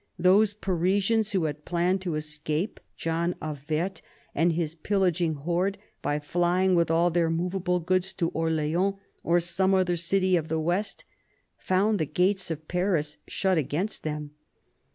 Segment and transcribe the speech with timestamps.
[0.17, 4.01] Those Parisians who had planned to escape John of Werth
[4.33, 9.75] and his pillaging horde by flying with all their movable goods to Orleans or some
[9.75, 11.05] other city of the west,
[11.59, 14.31] found the gates of Paris shut against them.